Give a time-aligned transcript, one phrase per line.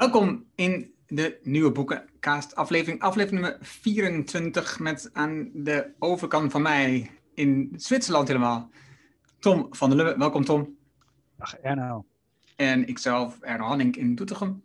[0.00, 7.10] Welkom in de nieuwe boekencast aflevering, aflevering nummer 24 met aan de overkant van mij
[7.34, 8.70] in Zwitserland helemaal.
[9.38, 10.76] Tom van der Lubbe, welkom Tom.
[11.36, 12.06] Dag Erno.
[12.56, 14.62] En ikzelf, Erno Hanning in Doetinchem.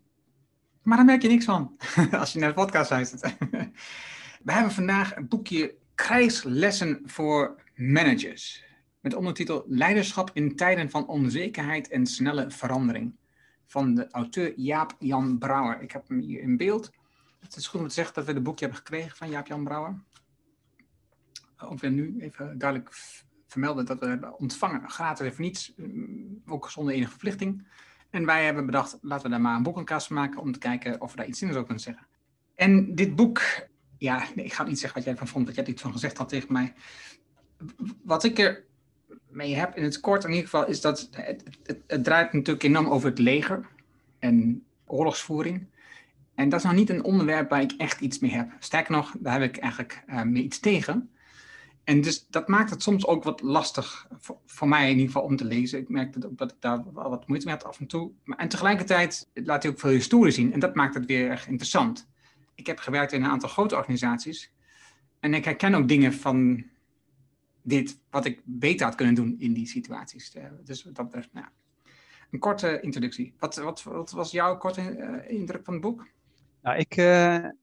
[0.82, 1.77] Maar daar merk je niks van
[2.20, 3.21] als je naar de podcast luistert.
[4.45, 8.63] We hebben vandaag een boekje Krijgslessen voor Managers.
[8.99, 13.15] Met ondertitel Leiderschap in tijden van onzekerheid en snelle verandering
[13.66, 15.81] van de auteur Jaap-Jan Brouwer.
[15.81, 16.91] Ik heb hem hier in beeld.
[17.40, 19.99] Het is goed om te zeggen dat we het boekje hebben gekregen van Jaap-Jan Brouwer.
[21.57, 22.93] Ook weer nu even duidelijk
[23.48, 27.67] vermelden dat we hebben ontvangen, gratis even niets, mm, ook zonder enige verplichting.
[28.09, 31.12] En wij hebben bedacht, laten we daar maar een boekenkast maken om te kijken of
[31.12, 32.07] we daar iets in zou kunnen zeggen.
[32.55, 33.41] En dit boek,
[33.98, 35.91] ja, nee, ik ga niet zeggen wat jij ervan vond, wat jij er iets van
[35.91, 36.73] gezegd had tegen mij.
[38.04, 38.66] Wat ik er
[39.35, 41.43] mee heb in het kort in ieder geval, is dat het,
[41.88, 43.66] het, draait natuurlijk enorm over het leger
[44.20, 45.67] en oorlogsvoering.
[46.35, 48.52] En dat is nog niet een onderwerp waar ik echt iets mee heb.
[48.59, 51.10] Sterker nog, daar heb ik eigenlijk uh, mee iets tegen.
[51.84, 54.07] En dus dat maakt het soms ook wat lastig,
[54.45, 55.79] voor, mij in ieder geval, om te lezen.
[55.79, 58.12] Ik merk dat, dat ik daar wel wat moeite mee had af en toe.
[58.23, 60.54] Maar, en tegelijkertijd laat hij ook veel historie zien.
[60.54, 62.07] En dat maakt het weer erg interessant.
[62.55, 64.51] Ik heb gewerkt in een aantal grote organisaties.
[65.19, 66.66] En ik herken ook dingen van
[67.66, 70.34] dit wat ik beter had kunnen doen in die situaties.
[70.34, 71.47] Eh, dus dat is nou,
[72.31, 73.34] een korte introductie.
[73.40, 76.07] Wat, wat, wat was jouw korte uh, indruk van het boek?
[76.62, 76.96] Nou, ik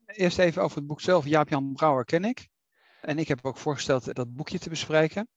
[0.07, 1.27] eerst even over het boek zelf.
[1.27, 2.49] Jaap-Jan Brouwer ken ik.
[3.01, 5.29] En ik heb ook voorgesteld dat boekje te bespreken.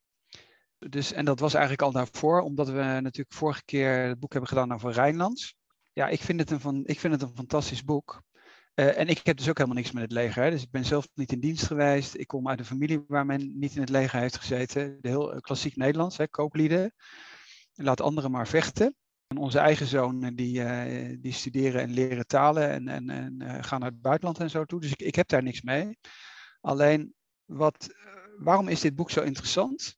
[0.77, 4.49] Dus, en dat was eigenlijk al daarvoor, omdat we natuurlijk vorige keer het boek hebben
[4.49, 5.55] gedaan over Rijnlands.
[5.93, 8.23] Ja, ik vind het een, van, ik vind het een fantastisch boek.
[8.75, 10.43] Uh, en ik heb dus ook helemaal niks met het leger.
[10.43, 10.49] Hè.
[10.49, 12.17] Dus ik ben zelf niet in dienst geweest.
[12.17, 14.97] Ik kom uit een familie waar men niet in het leger heeft gezeten.
[15.01, 16.93] De heel klassiek Nederlands, hè, kooplieden.
[17.73, 18.95] Laat anderen maar vechten.
[19.27, 23.79] En onze eigen zonen die, uh, die studeren en leren talen en, en, en gaan
[23.79, 24.81] naar het buitenland en zo toe.
[24.81, 25.97] Dus ik, ik heb daar niks mee.
[26.61, 27.13] Alleen,
[27.45, 27.89] wat,
[28.37, 29.97] waarom is dit boek zo interessant?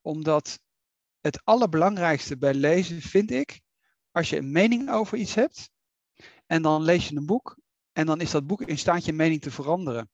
[0.00, 0.60] Omdat
[1.20, 3.60] het allerbelangrijkste bij lezen vind ik,
[4.10, 5.70] als je een mening over iets hebt,
[6.46, 7.60] en dan lees je een boek
[7.92, 10.10] en dan is dat boek in staat je mening te veranderen.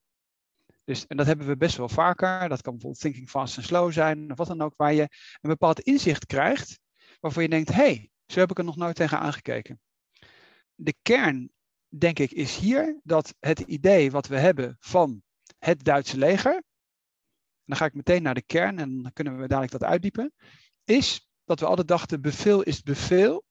[0.85, 2.49] Dus, en dat hebben we best wel vaker.
[2.49, 5.03] Dat kan bijvoorbeeld Thinking Fast and Slow zijn, of wat dan ook, waar je
[5.41, 6.81] een bepaald inzicht krijgt,
[7.21, 9.81] waarvan je denkt, hé, hey, zo heb ik er nog nooit tegen aangekeken.
[10.75, 11.51] De kern,
[11.89, 15.23] denk ik, is hier dat het idee wat we hebben van
[15.59, 16.63] het Duitse leger,
[17.65, 20.33] dan ga ik meteen naar de kern en dan kunnen we dadelijk dat uitdiepen,
[20.85, 23.45] is dat we altijd dachten, bevel is beveel.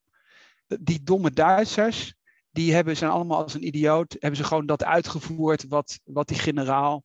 [0.68, 2.16] Die domme Duitsers,
[2.58, 6.40] die hebben, zijn allemaal als een idioot, hebben ze gewoon dat uitgevoerd wat, wat die
[6.40, 7.04] generaal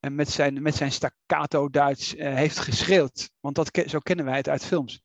[0.00, 3.30] en eh, met zijn, met zijn staccato Duits uh, heeft geschreeuwd.
[3.40, 5.00] Want dat, zo kennen wij het uit films.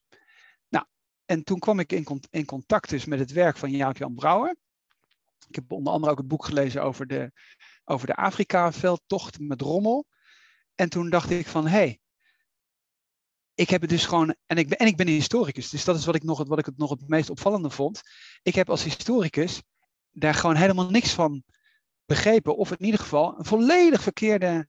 [0.69, 0.85] Nou,
[1.25, 4.55] en toen kwam ik in, in contact dus met het werk van Jaap-Jan Brouwer.
[5.47, 7.31] Ik heb onder andere ook het boek gelezen over de,
[7.83, 10.05] over de Afrika-veldtocht met Rommel.
[10.75, 11.99] En toen dacht ik van, hé, hey,
[13.59, 15.95] ik heb het dus gewoon, en ik ben, en ik ben een historicus, dus dat
[15.95, 18.01] is wat ik, nog, wat ik het nog het meest opvallende vond.
[18.41, 19.61] Ik heb als historicus
[20.11, 21.43] daar gewoon helemaal niks van
[22.05, 24.67] begrepen, of in ieder geval een volledig verkeerde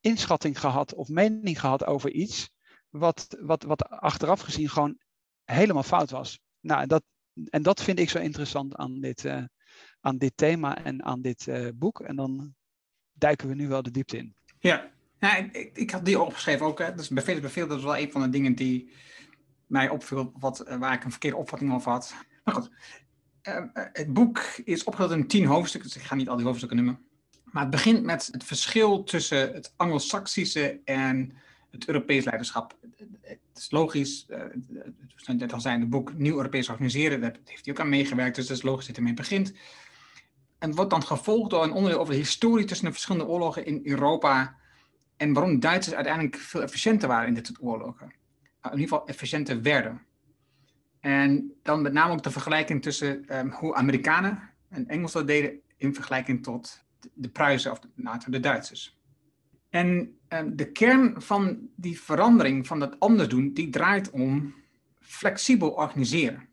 [0.00, 2.50] inschatting gehad of mening gehad over iets,
[2.88, 4.98] wat, wat, wat achteraf gezien gewoon
[5.44, 6.40] helemaal fout was.
[6.60, 7.02] Nou, dat,
[7.50, 9.44] en dat vind ik zo interessant aan dit, uh,
[10.00, 12.00] aan dit thema en aan dit uh, boek.
[12.00, 12.54] En dan
[13.12, 14.34] duiken we nu wel de diepte in.
[14.58, 14.94] Ja,
[15.28, 16.78] ja, ik, had die opgeschreven ook.
[16.78, 16.94] Hè.
[16.94, 18.90] Dus beveel beveel, dat is wel een van de dingen die
[19.66, 22.14] mij opviel, wat, eh, waar ik een verkeerde opvatting over had.
[22.44, 22.70] Maar goed,
[23.42, 26.76] uh, het boek is opgedeeld in tien hoofdstukken, dus ik ga niet al die hoofdstukken
[26.76, 26.98] noemen.
[27.44, 31.32] Maar het begint met het verschil tussen het Anglo-Saxische en
[31.70, 32.78] het Europees leiderschap.
[33.22, 34.38] Het is logisch, uh,
[35.14, 37.88] het net al zei in het boek Nieuw Europees Organiseren, daar heeft hij ook aan
[37.88, 39.52] meegewerkt, dus het is logisch dat hij ermee begint.
[40.58, 43.80] En wordt dan gevolgd door een onderdeel over de historie tussen de verschillende oorlogen in
[43.84, 44.56] Europa
[45.16, 48.12] en waarom Duitsers uiteindelijk veel efficiënter waren in dit soort oorlogen.
[48.62, 50.02] Nou, in ieder geval efficiënter werden.
[51.00, 55.60] En dan met name ook de vergelijking tussen um, hoe Amerikanen en Engelsen dat deden
[55.76, 58.98] in vergelijking tot de, Pruisen of de, nou, de Duitsers.
[59.70, 64.54] En um, de kern van die verandering, van dat anders doen, die draait om
[65.00, 66.45] flexibel organiseren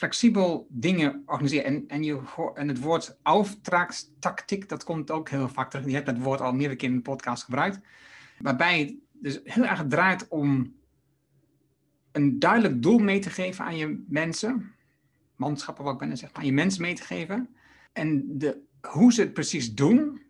[0.00, 1.64] flexibel dingen organiseren.
[1.64, 2.22] En, en, je,
[2.54, 5.86] en het woord auftragstactiek, dat komt ook heel vaak terug.
[5.86, 7.80] Je hebt dat woord al meerdere keer in de podcast gebruikt.
[8.38, 10.74] Waarbij het dus heel erg draait om
[12.12, 14.72] een duidelijk doel mee te geven aan je mensen.
[15.36, 17.54] Manschappen, wat ik ben zeg, aan je mensen mee te geven.
[17.92, 20.22] En de, hoe ze het precies doen,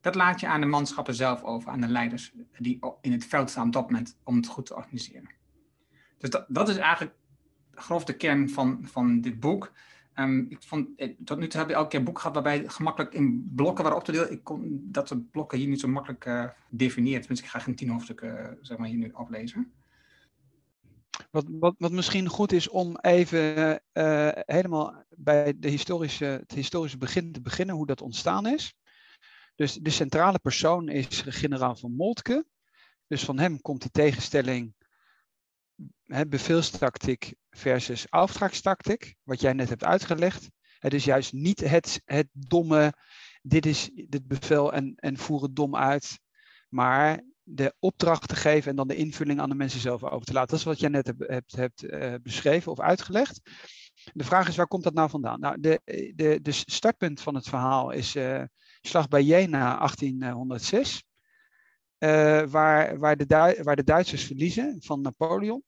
[0.00, 3.50] dat laat je aan de manschappen zelf over, aan de leiders die in het veld
[3.50, 5.30] staan op dat moment om het goed te organiseren.
[6.18, 7.14] Dus dat, dat is eigenlijk
[7.80, 9.72] grof de kern van, van dit boek.
[10.14, 12.68] Ehm, ik vond, eh, tot nu toe heb je elke keer een boek gehad waarbij
[12.68, 14.32] gemakkelijk in blokken waren op te delen.
[14.32, 17.26] Ik kon dat de blokken hier niet zo makkelijk uh, definiëren.
[17.26, 19.72] Dus ik ga geen tien hoofdstukken zeg maar, hier nu aflezen.
[21.30, 23.82] Wat, wat, wat misschien goed is om even
[24.46, 28.74] helemaal bij de historische, het historische begin te beginnen, hoe dat ontstaan is.
[29.54, 32.44] Dus de centrale persoon is generaal van Moltke.
[33.06, 34.74] Dus van hem komt die tegenstelling
[36.04, 40.48] hè, beveelstactiek versus auftragstactiek, wat jij net hebt uitgelegd.
[40.78, 42.92] Het is juist niet het, het domme,
[43.42, 46.18] dit is dit bevel en, en voer het dom uit,
[46.68, 50.32] maar de opdracht te geven en dan de invulling aan de mensen zelf over te
[50.32, 50.50] laten.
[50.50, 53.40] Dat is wat jij net hebt, hebt, uh, beschreven of uitgelegd.
[54.12, 55.40] De vraag is, waar komt dat nou vandaan?
[55.40, 55.80] Nou, de,
[56.14, 58.42] de, de startpunt van het verhaal is uh,
[58.80, 61.04] Slag bij Jena 1806.
[61.98, 65.62] Uh, waar, waar, de waar de Duitsers verliezen van Napoleon.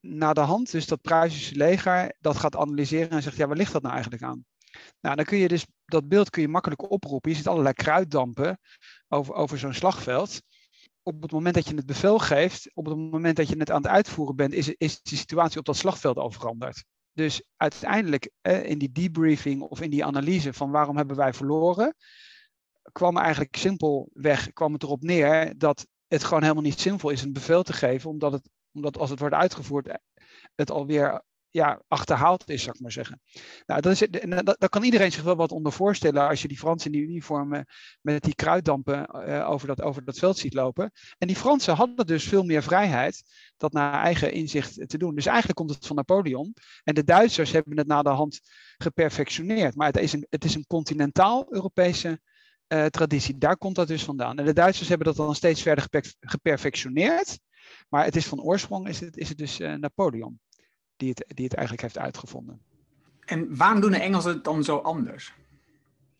[0.00, 3.72] Na de hand, dus dat Pruisische leger, dat gaat analyseren en zegt, ja, waar ligt
[3.72, 4.44] dat nou eigenlijk aan?
[5.00, 7.30] Nou, dan kun je dus, dat beeld kun je makkelijk oproepen.
[7.30, 8.60] Je ziet allerlei kruiddampen
[9.08, 10.42] over, over zo'n slagveld.
[11.02, 13.82] Op het moment dat je het bevel geeft, op het moment dat je het aan
[13.82, 16.84] het uitvoeren bent, is, is de situatie op dat slagveld al veranderd.
[17.12, 21.94] Dus uiteindelijk in die debriefing of in die analyse van waarom hebben wij verloren,
[22.92, 27.32] kwam eigenlijk simpelweg kwam het erop neer dat het gewoon helemaal niet zinvol is een
[27.32, 29.98] bevel te geven, omdat, het, omdat als het wordt uitgevoerd,
[30.54, 31.22] het alweer
[31.56, 33.20] ja, achterhaald is, zou ik maar zeggen.
[33.66, 34.08] Nou, dat is,
[34.58, 37.66] dat, kan iedereen zich wel wat onder voorstellen als je die Fransen in die uniformen
[38.00, 40.90] met die kruiddampen uh, over, dat, over dat veld ziet lopen.
[41.18, 43.22] En die Fransen hadden dus veel meer vrijheid
[43.56, 45.14] dat naar eigen inzicht te doen.
[45.14, 46.54] Dus eigenlijk komt het van Napoleon.
[46.84, 48.40] En de Duitsers hebben het na de hand
[48.76, 49.74] geperfectioneerd.
[49.74, 52.20] Maar het is een, het is een continentaal-Europese
[52.68, 53.38] uh, traditie.
[53.38, 54.38] Daar komt dat dus vandaan.
[54.38, 55.88] En de Duitsers hebben dat dan steeds verder
[56.20, 57.38] geperfectioneerd.
[57.88, 60.38] Maar het is van oorsprong is het, is het dus uh, Napoleon
[60.96, 62.60] die het, die het eigenlijk heeft uitgevonden.
[63.24, 65.32] En waarom doen de Engelsen het dan zo anders?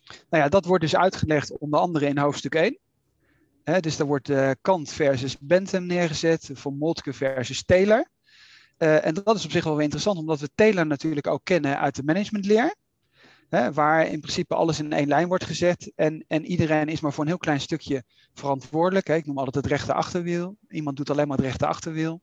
[0.05, 2.79] Nou ja, dat wordt dus uitgelegd onder andere in hoofdstuk 1.
[3.81, 8.09] dus daar wordt uh, Kant versus Bentham neergezet, van Moltke versus Taylor.
[8.79, 11.79] Uh, en dat is op zich wel weer interessant, omdat we Taylor natuurlijk ook kennen
[11.79, 12.75] uit de managementleer.
[13.49, 17.13] Hè, waar in principe alles in één lijn wordt gezet en, en iedereen is maar
[17.13, 18.05] voor een heel klein stukje
[18.35, 19.09] verantwoordelijk.
[19.09, 20.57] Ik noem altijd het rechte achterwiel.
[20.69, 22.21] Iemand doet alleen maar het rechte achterwiel.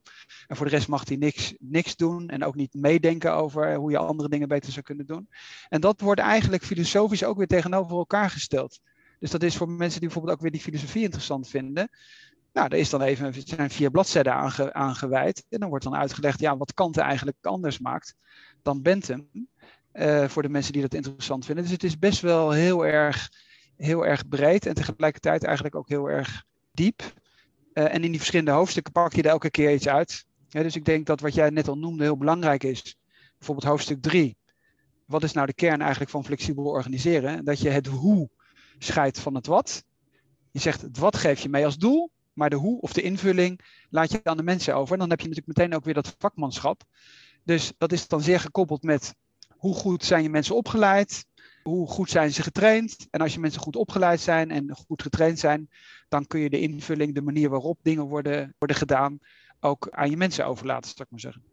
[0.48, 3.92] En voor de rest mag hij niks, niks doen en ook niet meedenken over hoe
[3.92, 5.30] je andere dingen beter zou kunnen doen.
[5.70, 8.80] En dat wordt eigenlijk filosofisch ook weer tegenover elkaar gesteld.
[9.20, 11.90] Dus dat is voor mensen die bijvoorbeeld ook weer die filosofie interessant vinden.
[12.54, 15.46] Nou, er is dan even, zijn vier bladzijden aange, aangeweid.
[15.50, 18.16] En dan wordt dan uitgelegd ja, wat Kant eigenlijk anders maakt
[18.62, 19.28] dan Bentham.
[19.94, 21.64] Uh, voor de mensen die dat interessant vinden.
[21.64, 23.32] Dus het is best wel heel erg,
[23.78, 27.02] heel erg breed en tegelijkertijd eigenlijk ook heel erg diep.
[27.74, 30.26] Uh, en in die verschillende hoofdstukken pak je er elke keer iets uit.
[30.50, 32.98] Dus ik denk dat wat jij net al noemde heel belangrijk is.
[33.38, 34.38] Bijvoorbeeld hoofdstuk 3.
[35.06, 37.46] Wat is nou de kern eigenlijk van flexibel organiseren?
[37.46, 38.30] Dat je het hoe
[38.78, 39.84] scheidt van het wat.
[40.52, 43.60] Je zegt het wat geef je mee als doel, maar de hoe of de invulling
[43.90, 44.94] laat je aan de mensen over.
[44.94, 46.84] En dan heb je natuurlijk meteen ook weer dat vakmanschap.
[47.44, 49.16] Dus dat is dan zeer gekoppeld met
[49.64, 51.26] hoe goed zijn je mensen opgeleid?
[51.64, 53.08] Hoe goed zijn ze getraind?
[53.12, 55.70] En als je mensen goed opgeleid zijn en goed getraind zijn,
[56.10, 59.20] dan kun je de invulling, de manier waarop dingen worden, worden gedaan,
[59.60, 61.44] ook aan je mensen overlaten, zou ik maar zeggen.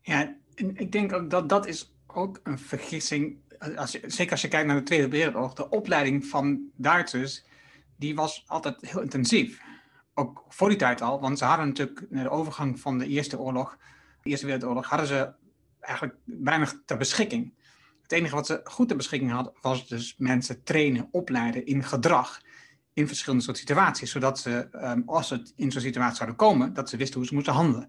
[0.00, 3.38] Ja, en ik denk ook dat dat is ook een vergissing.
[3.76, 7.44] Als zeker als je kijkt naar de Tweede Wereldoorlog, de opleiding van Duitsers,
[7.96, 9.60] die was altijd heel intensief.
[10.14, 13.78] Ook voor die tijd al, want ze hadden natuurlijk de overgang van de Eerste Oorlog,
[14.22, 15.44] de Eerste Wereldoorlog, hadden ze
[15.86, 17.54] eigenlijk weinig ter beschikking.
[18.02, 22.40] Het enige wat ze goed ter beschikking hadden, was dus mensen trainen, opleiden in gedrag
[22.92, 24.10] in verschillende soort situaties.
[24.10, 27.34] Zodat ze, um, als het in zo'n situatie zouden komen, dat ze wisten hoe ze
[27.34, 27.86] moesten handelen.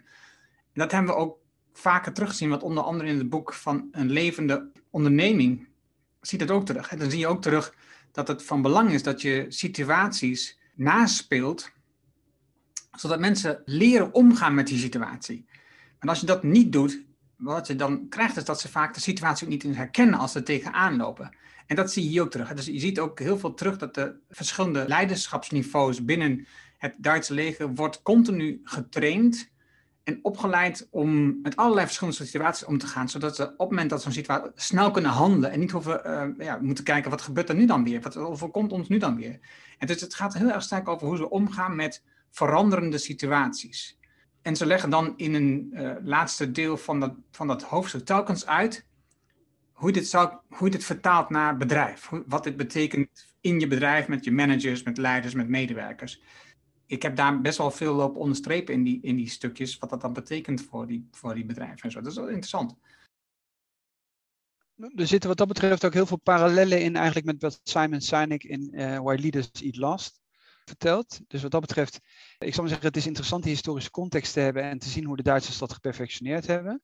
[0.74, 1.38] En dat hebben we ook
[1.74, 5.68] vaker teruggezien, wat onder andere in het boek van een levende onderneming
[6.22, 6.92] ziet het ook terug.
[6.92, 7.74] En dan zie je ook terug
[8.12, 11.72] dat het van belang is dat je situaties naspeelt,
[12.92, 15.46] zodat mensen leren omgaan met die situatie.
[16.00, 17.06] En als je dat niet doet,
[17.38, 20.44] wat je dan krijgt, is dat ze vaak de situatie ook niet herkennen als ze
[20.44, 21.36] tegenaan lopen.
[21.66, 22.54] En dat zie je hier ook terug.
[22.54, 27.74] Dus je ziet ook heel veel terug dat de verschillende leiderschapsniveaus binnen het Duitse leger
[27.74, 29.52] wordt continu getraind
[30.04, 33.90] en opgeleid om met allerlei verschillende situaties om te gaan, zodat ze op het moment
[33.90, 37.50] dat zo'n situatie snel kunnen handelen en niet hoeven uh, ja, moeten kijken wat gebeurt
[37.50, 39.40] er nu dan weer, wat overkomt ons nu dan weer.
[39.78, 43.98] En dus het gaat heel erg sterk over hoe ze omgaan met veranderende situaties.
[44.48, 48.46] En ze leggen dan in een uh, laatste deel van dat, van dat hoofdstuk telkens
[48.46, 48.86] uit
[49.72, 52.06] hoe dit, zou, hoe dit vertaalt naar bedrijf.
[52.06, 56.22] Hoe, wat dit betekent in je bedrijf met je managers, met leiders, met medewerkers.
[56.86, 60.02] Ik heb daar best wel veel op onderstrepen in die, in die stukjes, wat dat
[60.02, 62.02] dan betekent voor die, voor die bedrijven en zo.
[62.02, 62.76] Dat is wel interessant.
[64.96, 68.44] er zitten wat dat betreft ook heel veel parallellen in eigenlijk met wat Simon Sinek
[68.44, 70.20] in uh, Why Leaders Eat Last
[70.68, 71.20] vertelt.
[71.28, 71.96] Dus wat dat betreft,
[72.38, 75.06] ik zou maar zeggen, het is interessant die historische context te hebben en te zien
[75.06, 76.82] hoe de Duitsers dat geperfectioneerd hebben.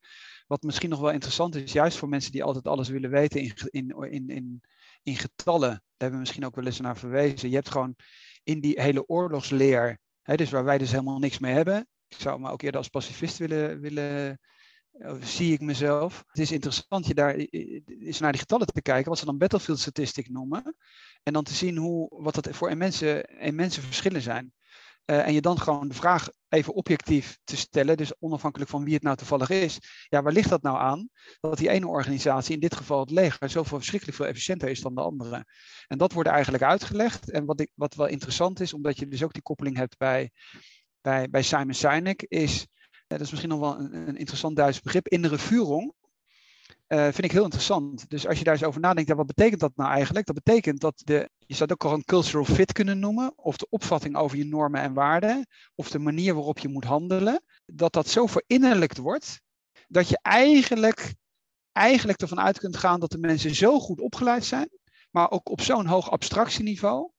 [0.47, 3.53] Wat misschien nog wel interessant is, juist voor mensen die altijd alles willen weten in,
[3.69, 4.61] in, in, in,
[5.03, 7.49] in getallen, daar hebben we misschien ook wel eens naar verwezen.
[7.49, 7.95] Je hebt gewoon
[8.43, 11.87] in die hele oorlogsleer, hè, dus waar wij dus helemaal niks mee hebben.
[12.07, 14.39] Ik zou me ook eerder als pacifist willen, willen
[15.19, 16.23] zie ik mezelf.
[16.27, 17.35] Het is interessant je daar
[17.85, 20.75] is naar die getallen te kijken, wat ze dan battlefield statistic noemen.
[21.23, 24.53] En dan te zien hoe, wat dat voor immense, immense verschillen zijn.
[25.05, 28.93] Uh, en je dan gewoon de vraag even objectief te stellen, dus onafhankelijk van wie
[28.93, 29.79] het nou toevallig is.
[30.09, 31.09] Ja, waar ligt dat nou aan?
[31.39, 34.95] Dat die ene organisatie, in dit geval het leger, zoveel verschrikkelijk veel efficiënter is dan
[34.95, 35.45] de andere.
[35.87, 37.31] En dat wordt eigenlijk uitgelegd.
[37.31, 40.31] En wat, ik, wat wel interessant is, omdat je dus ook die koppeling hebt bij,
[41.01, 42.67] bij, bij Simon Sinek, is
[43.17, 45.93] dat is misschien nog wel een, interessant Duits begrip, innere Führung.
[46.87, 48.09] Uh, vind ik heel interessant.
[48.09, 50.25] Dus als je daar eens over nadenkt, ja, wat betekent dat nou eigenlijk?
[50.25, 53.57] Dat betekent dat de, je zou het ook al een cultural fit kunnen noemen, of
[53.57, 57.93] de opvatting over je normen en waarden, of de manier waarop je moet handelen, dat
[57.93, 59.41] dat zo verinnerlijkt wordt,
[59.87, 61.15] dat je eigenlijk,
[61.71, 64.69] eigenlijk ervan uit kunt gaan dat de mensen zo goed opgeleid zijn,
[65.11, 67.11] maar ook op zo'n hoog abstractieniveau,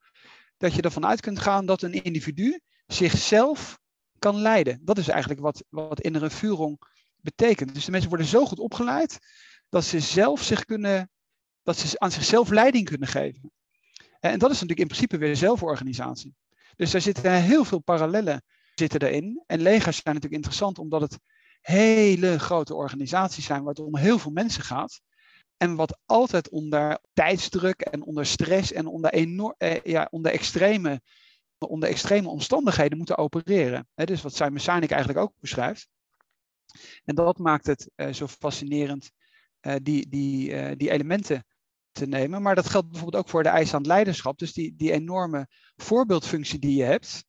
[0.56, 3.78] dat je ervan uit kunt gaan dat een individu zichzelf
[4.18, 4.80] kan leiden.
[4.82, 6.78] Dat is eigenlijk wat, wat innere Führung
[7.16, 7.74] betekent.
[7.74, 9.18] Dus de mensen worden zo goed opgeleid
[9.68, 11.10] dat ze zelf zich kunnen,
[11.62, 13.52] dat ze aan zichzelf leiding kunnen geven.
[14.20, 16.34] En dat is natuurlijk in principe weer zelforganisatie.
[16.76, 18.42] Dus daar zitten heel veel parallellen
[18.74, 19.42] zitten erin.
[19.46, 21.18] En legers zijn natuurlijk interessant omdat het
[21.60, 25.00] hele grote organisaties zijn waar het om heel veel mensen gaat.
[25.56, 31.00] En wat altijd onder tijdsdruk en onder stress en onder, enorm, eh, ja, onder extreme
[31.58, 33.88] onder extreme omstandigheden moeten opereren.
[33.94, 35.88] He, dus wat Simon eigenlijk ook beschrijft.
[37.04, 39.10] En dat maakt het uh, zo fascinerend,
[39.60, 41.46] uh, die, die, uh, die elementen
[41.92, 42.42] te nemen.
[42.42, 44.38] Maar dat geldt bijvoorbeeld ook voor de eisen aan leiderschap.
[44.38, 47.24] Dus die, die enorme voorbeeldfunctie die je hebt,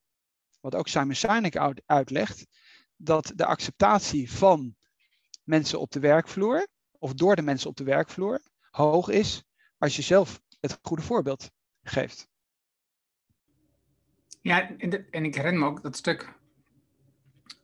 [0.60, 2.48] wat ook Simon Sinek uit, uitlegt,
[2.96, 4.75] dat de acceptatie van
[5.44, 6.67] mensen op de werkvloer,
[7.00, 9.44] of door de mensen op de werkvloer, hoog is
[9.77, 11.50] als je zelf het goede voorbeeld
[11.84, 12.27] geeft.
[14.46, 16.34] Ja, en, en ik herinner me ook dat stuk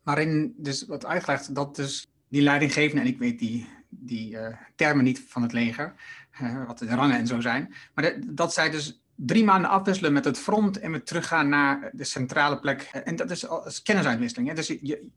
[0.03, 5.03] waarin dus wat uitgelegd dat dus die leidinggevende, en ik weet die, die uh, termen
[5.03, 5.93] niet van het leger,
[6.67, 10.37] wat de rangen en zo zijn, maar dat zij dus drie maanden afwisselen met het
[10.37, 12.81] front en weer teruggaan naar de centrale plek.
[12.81, 14.49] En dat is als kennisuitwisseling.
[14.49, 14.55] Hè?
[14.55, 15.07] Dus je,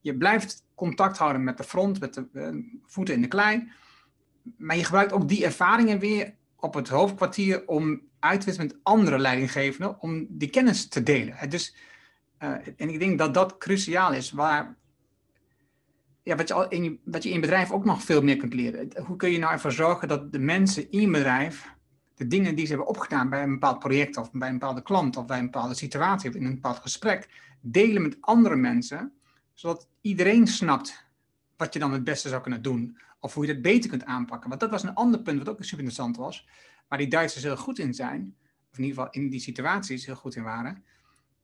[0.00, 2.48] je blijft contact houden met de front, met de uh,
[2.86, 3.72] voeten in de klei,
[4.56, 8.80] maar je gebruikt ook die ervaringen weer op het hoofdkwartier om uit te wisselen met
[8.82, 11.50] andere leidinggevenden, om die kennis te delen.
[11.50, 11.74] Dus,
[12.42, 14.76] uh, en ik denk dat dat cruciaal is, waar,
[16.22, 18.88] ja, wat, je in je, wat je in bedrijf ook nog veel meer kunt leren.
[19.04, 21.74] Hoe kun je nou ervoor zorgen dat de mensen in je bedrijf
[22.16, 25.16] de dingen die ze hebben opgedaan bij een bepaald project of bij een bepaalde klant
[25.16, 27.28] of bij een bepaalde situatie of in een bepaald gesprek,
[27.60, 29.12] delen met andere mensen,
[29.54, 31.04] zodat iedereen snapt
[31.56, 32.98] wat je dan het beste zou kunnen doen.
[33.20, 34.48] Of hoe je dat beter kunt aanpakken.
[34.48, 36.48] Want dat was een ander punt wat ook super interessant was.
[36.88, 38.36] Waar die Duitsers heel goed in zijn.
[38.70, 40.84] Of in ieder geval in die situaties heel goed in waren.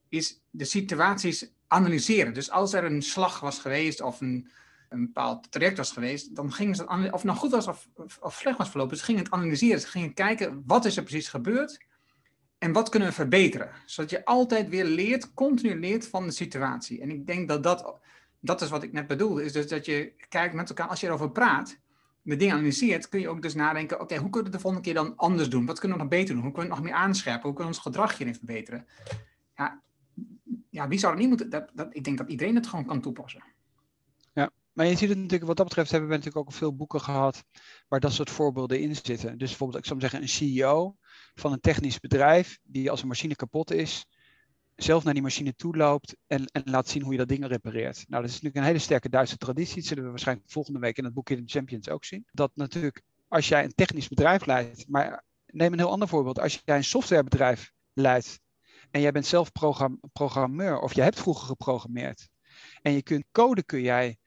[0.09, 2.33] Is de situaties analyseren.
[2.33, 4.51] Dus als er een slag was geweest of een,
[4.89, 6.35] een bepaald traject was geweest.
[6.35, 7.89] Dan gingen ze het of het nou goed was of,
[8.19, 8.97] of, slecht was verlopen.
[8.97, 9.81] Ze gingen het analyseren.
[9.81, 11.85] Ze gingen kijken wat is er precies gebeurd.
[12.57, 13.69] En wat kunnen we verbeteren?
[13.85, 17.01] Zodat je altijd weer leert, continu leert van de situatie.
[17.01, 17.99] En ik denk dat dat
[18.43, 21.07] dat is wat ik net bedoelde, is dus dat je kijkt met elkaar, als je
[21.07, 21.79] erover praat,
[22.21, 24.93] de dingen analyseert, kun je ook dus nadenken, oké, hoe kunnen we de volgende keer
[24.93, 25.65] dan anders doen?
[25.65, 26.43] Wat kunnen we nog beter doen?
[26.43, 27.43] Hoe kunnen we het nog meer aanscherpen?
[27.43, 28.85] Hoe kunnen we ons gedrag hierin verbeteren?
[29.55, 29.81] Ja,
[30.69, 31.49] ja wie zou het niet moeten?
[31.49, 33.43] Dat, dat, ik denk dat iedereen het gewoon kan toepassen.
[34.33, 37.01] Ja, maar je ziet het natuurlijk, wat dat betreft hebben we natuurlijk ook veel boeken
[37.01, 37.43] gehad
[37.87, 39.37] waar dat soort voorbeelden in zitten.
[39.37, 40.95] Dus bijvoorbeeld, ik zou zeggen, een CEO
[41.35, 44.05] van een technisch bedrijf, die als een machine kapot is,
[44.75, 48.05] zelf naar die machine toe loopt en, en laat zien hoe je dat ding repareert.
[48.07, 49.75] Nou, dat is natuurlijk een hele sterke Duitse traditie.
[49.75, 52.25] Dat zullen we waarschijnlijk volgende week in het boek Hidden Champions ook zien.
[52.31, 56.39] Dat natuurlijk, als jij een technisch bedrijf leidt, maar neem een heel ander voorbeeld.
[56.39, 58.39] Als jij een softwarebedrijf leidt
[58.91, 59.51] en jij bent zelf
[60.13, 62.29] programmeur of je hebt vroeger geprogrammeerd
[62.81, 64.17] en je kunt code kun jij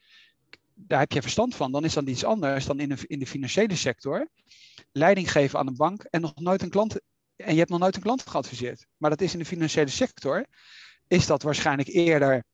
[0.78, 3.26] daar heb je verstand van, dan is dat iets anders dan in de, in de
[3.26, 4.28] financiële sector.
[4.92, 7.00] Leiding geven aan een bank en nog nooit een klant
[7.36, 8.86] en je hebt nog nooit een klant geadviseerd.
[8.96, 10.46] Maar dat is in de financiële sector,
[11.08, 12.44] is dat waarschijnlijk eerder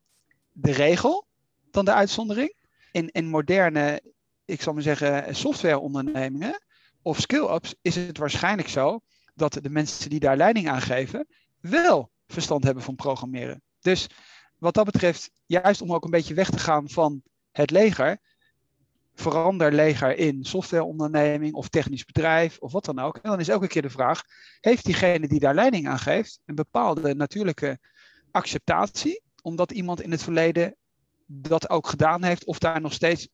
[0.52, 1.26] de regel
[1.70, 2.54] dan de uitzondering.
[2.90, 4.02] In, in moderne,
[4.44, 6.62] ik zal maar zeggen, softwareondernemingen
[7.02, 9.00] of skill-ups is het waarschijnlijk zo
[9.34, 11.26] dat de mensen die daar leiding aan geven
[11.60, 13.62] wel verstand hebben van programmeren.
[13.80, 14.06] Dus
[14.58, 18.18] wat dat betreft, juist om ook een beetje weg te gaan van het leger,
[19.14, 23.16] verander leger in softwareonderneming of technisch bedrijf of wat dan ook.
[23.16, 24.22] En dan is elke keer de vraag,
[24.60, 27.78] heeft diegene die daar leiding aan geeft een bepaalde natuurlijke
[28.30, 30.76] acceptatie, omdat iemand in het verleden
[31.26, 33.28] dat ook gedaan heeft of daar nog steeds,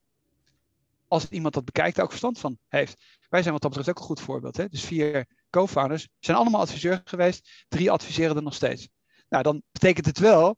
[1.07, 3.03] als iemand dat bekijkt, ook verstand van heeft.
[3.29, 4.57] Wij zijn wat dat betreft ook een goed voorbeeld.
[4.57, 4.67] Hè?
[4.67, 8.89] Dus vier co-founders zijn allemaal adviseur geweest, drie adviseren er nog steeds.
[9.29, 10.57] Nou, dan betekent het wel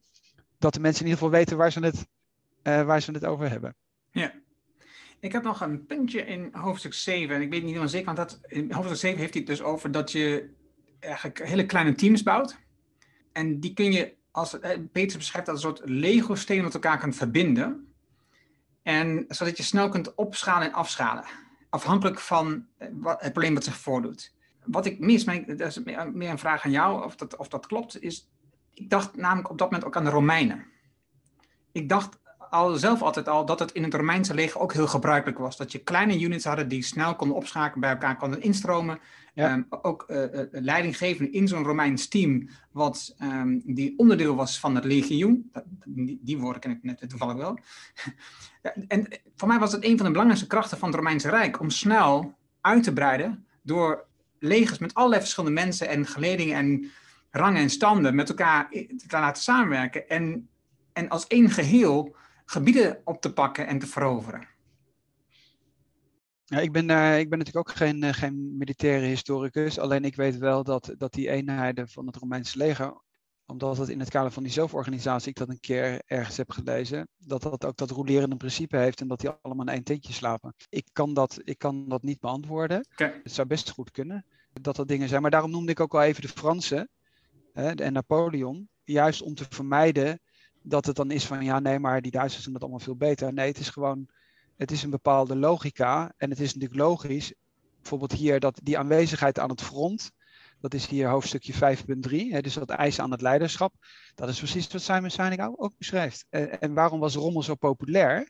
[0.58, 2.08] dat de mensen in ieder geval weten waar ze het,
[2.63, 3.75] uh, waar ze het over hebben.
[4.12, 4.40] Ja.
[5.22, 7.36] Ik heb nog een puntje in hoofdstuk 7.
[7.36, 9.62] En ik weet niet helemaal zeker, want dat, in hoofdstuk 7 heeft hij het dus
[9.62, 10.50] over dat je
[11.00, 12.58] eigenlijk hele kleine teams bouwt.
[13.32, 17.16] En die kun je, als eh, Peter beschrijft, als een soort Lego-stenen met elkaar kunt
[17.16, 17.94] verbinden.
[18.84, 21.24] En zodat je snel kunt opschalen en afschalen.
[21.70, 24.34] Afhankelijk van eh, wat, het probleem wat zich voordoet.
[24.66, 28.01] Wat ik mis, dat is meer een vraag aan jou, of dat, of dat klopt,
[28.01, 28.30] is.
[28.74, 30.66] Ik dacht namelijk op dat moment ook aan de Romeinen.
[31.72, 32.20] Ik dacht
[32.51, 35.58] al zelf altijd al dat het in het Romeinse leger ook heel gebruikelijk was.
[35.58, 39.00] Dat je kleine units hadden die snel konden opschakelen, bij elkaar konden instromen.
[39.36, 44.75] Ehm, ook uh, leiding geven in zo'n Romeins team, wat um, die onderdeel was van
[44.75, 45.51] het legioen.
[45.86, 47.60] Die, die woorden ken ik net toevallig wel.
[48.88, 51.70] en voor mij was het een van de belangrijkste krachten van het Romeinse Rijk om
[51.70, 54.05] snel uit te breiden door
[54.39, 56.91] legers met allerlei verschillende mensen en geledingen en
[57.31, 58.70] rangen en standen met elkaar
[59.08, 60.10] te laten samenwerken.
[60.10, 60.50] En,
[60.93, 62.15] en als één geheel
[62.51, 64.48] gebieden op te pakken en te veroveren.
[66.46, 69.79] Ja, ik, ben, uh, ik ben natuurlijk ook geen, uh, geen militaire historicus.
[69.79, 73.01] Alleen ik weet wel dat, dat die eenheden van het Romeinse leger,
[73.46, 77.08] omdat het in het kader van die zelforganisatie, ik dat een keer ergens heb gelezen,
[77.17, 80.53] dat dat ook dat rolerende principe heeft en dat die allemaal in één tentje slapen.
[80.70, 82.86] Ik kan dat, ik kan dat niet beantwoorden.
[82.91, 83.20] Okay.
[83.24, 84.25] Het zou best goed kunnen
[84.62, 85.22] dat dat dingen zijn.
[85.22, 86.89] Maar daarom noemde ik ook al even de Fransen
[87.53, 88.70] hè, en Napoleon.
[88.84, 90.20] Juist om te vermijden
[90.62, 93.34] dat het dan is van ja, nee, maar die Duitsers doen dat allemaal veel beter.
[93.34, 94.08] Nee, het is gewoon,
[94.58, 96.13] het is een bepaalde logica.
[96.18, 97.34] En het is natuurlijk logisch,
[97.77, 100.12] bijvoorbeeld hier, dat die aanwezigheid aan het front,
[100.60, 103.74] dat is hier hoofdstukje 5.3, dus dat eisen aan het leiderschap,
[104.15, 106.26] dat is precies wat Simon Sinek ook beschrijft.
[106.30, 108.30] En, waarom was Rommel zo populair?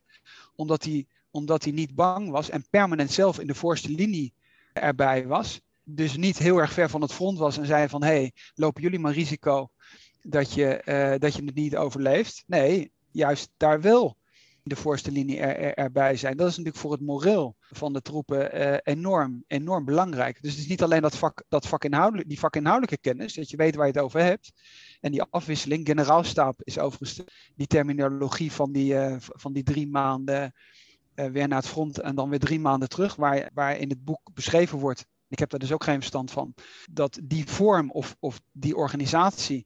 [0.55, 4.33] Omdat hij, omdat hij niet bang was en permanent zelf in de voorste linie
[4.73, 5.61] erbij was.
[5.83, 8.81] Dus niet heel erg ver van het front was en zei van hé, hey, lopen
[8.81, 9.71] jullie maar risico
[10.21, 12.43] dat je, uh, dat je het niet overleeft.
[12.47, 14.17] Nee, juist daar wil
[14.63, 16.37] de voorste linie er, erbij zijn.
[16.37, 20.41] Dat is natuurlijk voor het moreel van de troepen uh, enorm, enorm belangrijk.
[20.41, 23.75] Dus het is niet alleen dat vak, dat vakinhoudelijk, die vakinhoudelijke kennis, dat je weet
[23.75, 24.51] waar je het over hebt.
[24.99, 27.23] En die afwisseling, generaalstaap is overigens
[27.55, 30.53] die terminologie van die, uh, van die drie maanden
[31.13, 34.29] weer naar het front en dan weer drie maanden terug, waar, waar in het boek
[34.33, 35.05] beschreven wordt.
[35.27, 36.53] Ik heb daar dus ook geen verstand van.
[36.91, 39.65] Dat die vorm of, of die organisatie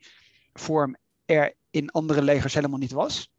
[0.60, 3.34] vorm er in andere legers helemaal niet was.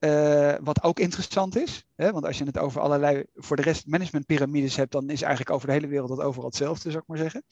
[0.00, 3.86] Uh, wat ook interessant is, hè, want als je het over allerlei, voor de rest
[3.86, 7.18] managementpyramides hebt, dan is eigenlijk over de hele wereld dat overal hetzelfde, zou ik maar
[7.18, 7.44] zeggen.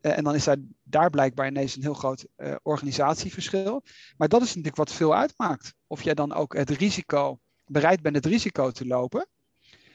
[0.00, 3.82] Uh, en dan is daar, daar blijkbaar ineens een heel groot uh, organisatieverschil.
[4.16, 5.74] Maar dat is natuurlijk wat veel uitmaakt.
[5.86, 9.26] Of jij dan ook het risico, bereid bent het risico te lopen.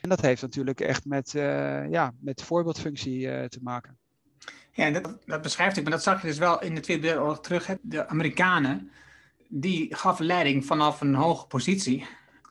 [0.00, 1.30] En dat heeft natuurlijk echt met,
[1.90, 3.98] ja, met voorbeeldfunctie te maken.
[4.72, 7.40] Ja, dat, dat beschrijft ik, maar dat zag je dus wel in de Tweede Wereldoorlog
[7.40, 7.76] terug.
[7.80, 8.90] De Amerikanen,
[9.48, 12.06] die gaf leiding vanaf een hoge positie,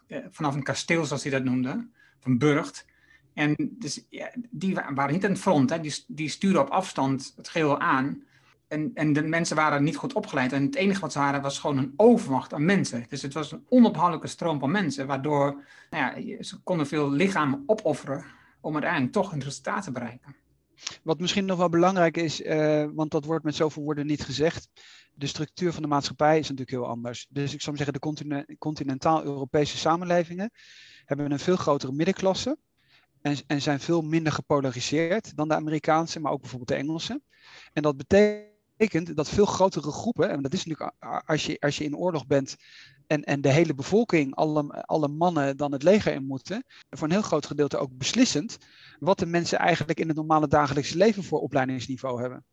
[0.08, 1.88] eh, vanaf een kasteel zoals hij dat noemde,
[2.20, 2.86] van burcht.
[3.34, 5.80] En dus, ja, die waren niet aan het front, hè.
[5.80, 8.24] Die, die stuurden op afstand het geheel aan.
[8.68, 10.54] En, en de mensen waren niet goed opgeleid.
[10.54, 13.06] En het enige wat ze hadden was gewoon een overmacht aan mensen.
[13.10, 17.64] Dus het was een onophoudelijke stroom van mensen, waardoor nou ja, ze konden veel lichamen
[17.66, 18.26] opofferen
[18.62, 20.36] om uiteindelijk toch een resultaat te bereiken.
[21.04, 24.70] Wat misschien nog wel belangrijk is, uh, want dat wordt met zoveel woorden niet gezegd.
[25.14, 27.28] De structuur van de maatschappij is natuurlijk heel anders.
[27.30, 30.52] Dus ik zou zeggen, de continent, continentaal-Europese samenlevingen
[31.06, 32.58] hebben een veel grotere middenklasse.
[33.22, 37.22] En, en zijn veel minder gepolariseerd dan de Amerikaanse, maar ook bijvoorbeeld de Engelse.
[37.74, 41.84] En dat betekent dat veel grotere groepen, en dat is natuurlijk als je, als je
[41.84, 42.56] in oorlog bent
[43.08, 47.14] en, en de hele bevolking, alle, alle mannen dan het leger in moeten, voor een
[47.14, 48.58] heel groot gedeelte ook beslissend
[49.00, 52.46] wat de mensen eigenlijk in het normale dagelijkse leven voor opleidingsniveau hebben.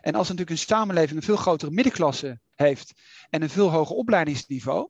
[0.00, 2.92] En als natuurlijk een samenleving een veel grotere middenklasse heeft
[3.30, 4.88] en een veel hoger opleidingsniveau,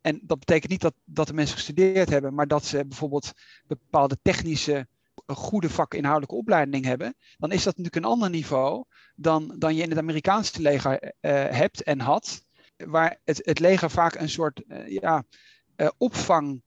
[0.00, 3.32] en dat betekent niet dat, dat de mensen gestudeerd hebben, maar dat ze bijvoorbeeld
[3.66, 4.88] bepaalde technische,
[5.26, 8.84] goede vakinhoudelijke opleiding hebben, dan is dat natuurlijk een ander niveau
[9.16, 12.46] dan, dan je in het Amerikaanse leger uh, hebt en had,
[12.86, 15.24] waar het, het leger vaak een soort uh, ja,
[15.76, 16.62] uh, opvang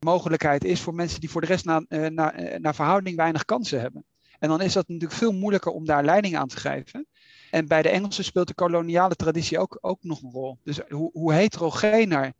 [0.00, 3.80] mogelijkheid is voor mensen die voor de rest naar, uh, naar, naar verhouding weinig kansen
[3.80, 4.04] hebben.
[4.38, 7.06] En dan is dat natuurlijk veel moeilijker om daar leiding aan te geven.
[7.50, 10.58] En bij de Engelsen speelt de koloniale traditie ook, ook nog een rol.
[10.62, 12.32] Dus hoe, hoe heterogener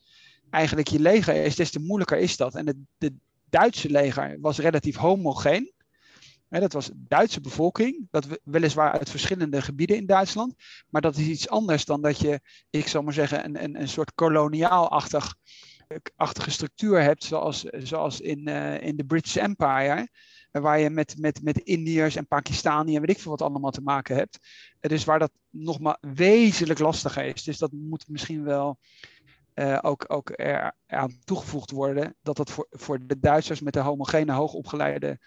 [0.51, 2.55] eigenlijk je leger is, des te moeilijker is dat.
[2.55, 3.15] En de, de
[3.51, 5.73] Duitse leger was relatief homogeen.
[6.49, 10.55] Dat was Duitse bevolking, dat weliswaar uit verschillende gebieden in Duitsland.
[10.89, 13.89] Maar dat is iets anders dan dat je, ik zal maar zeggen, een, een, een
[13.89, 15.35] soort koloniaalachtig
[16.17, 20.09] achtige structuur hebt, zoals, zoals in, uh, in de British Empire.
[20.51, 23.81] Waar je met, met, met Indiërs en Pakistani en weet ik veel wat allemaal te
[23.81, 24.39] maken hebt.
[24.81, 27.43] Dus waar dat nog maar wezenlijk lastiger is.
[27.43, 28.79] Dus dat moet misschien wel
[29.55, 30.43] uh, ook, ook
[30.87, 32.17] aan toegevoegd worden.
[32.23, 35.19] Dat dat voor, voor de Duitsers met de homogene, hoogopgeleide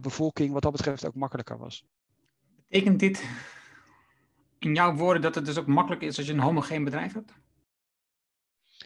[0.00, 1.84] bevolking wat dat betreft ook makkelijker was.
[2.68, 3.24] Betekent dit
[4.58, 7.32] in jouw woorden dat het dus ook makkelijk is als je een homogeen bedrijf hebt?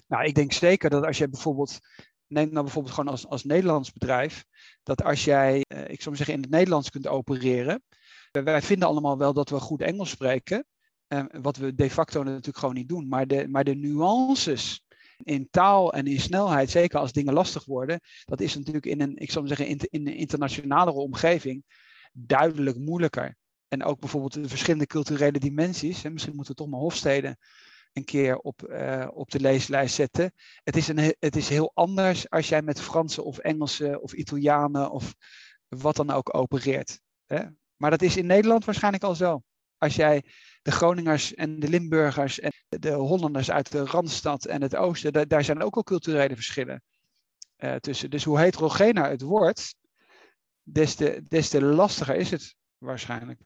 [0.07, 1.79] Nou, ik denk zeker dat als je bijvoorbeeld,
[2.27, 4.45] neem nou bijvoorbeeld gewoon als, als Nederlands bedrijf,
[4.83, 7.83] dat als jij, uh, ik zou maar zeggen, in het Nederlands kunt opereren.
[8.31, 10.67] Wij vinden allemaal wel dat we goed Engels spreken.
[11.41, 13.09] Wat we de facto natuurlijk gewoon niet doen.
[13.09, 14.85] Maar de, maar de nuances
[15.23, 19.17] in taal en in snelheid, zeker als dingen lastig worden, dat is natuurlijk in een,
[19.17, 21.65] ik zou zeggen, in, in een internationalere omgeving
[22.13, 23.37] duidelijk moeilijker.
[23.69, 26.03] En ook bijvoorbeeld de verschillende culturele dimensies.
[26.03, 27.37] Hè, misschien moeten we toch maar Hofstede
[27.93, 30.33] een keer op, uh, op de leeslijst zetten.
[30.63, 34.91] Het is, een, het is heel anders als jij met Fransen of Engelsen of Italianen
[34.91, 35.15] of
[35.69, 37.01] wat dan ook opereert.
[37.27, 37.45] Hè?
[37.77, 39.43] Maar dat is in Nederland waarschijnlijk al zo.
[39.79, 40.25] Als jij
[40.63, 45.45] de Groningers en de Limburgers en de Hollanders uit de Randstad en het Oosten, daar
[45.45, 46.83] zijn ook al culturele verschillen
[47.59, 48.11] uh, tussen.
[48.11, 49.75] Dus hoe heterogener het wordt,
[50.63, 53.41] des te, des te lastiger is het waarschijnlijk.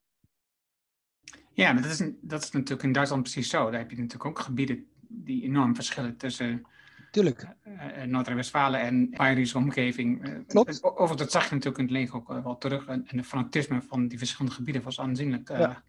[1.52, 3.70] Ja, dat is, dat is natuurlijk in Duitsland precies zo.
[3.70, 6.66] Daar heb je natuurlijk ook gebieden die enorm verschillen tussen
[7.10, 7.46] Tuurlijk.
[7.66, 10.22] Uh, Noord-Rijn-Westfalen en Bayerische omgeving.
[10.46, 10.82] Klopt.
[10.82, 12.86] Overigens, dat zag je natuurlijk in het leger ook wel terug.
[12.86, 15.50] En, en de fanatisme van die verschillende gebieden was aanzienlijk.
[15.50, 15.84] Uh, ja.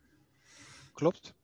[0.96, 1.36] Klopt.